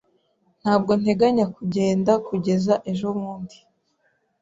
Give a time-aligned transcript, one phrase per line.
[0.61, 3.57] Ntabwo nteganya kugenda kugeza ejobundi.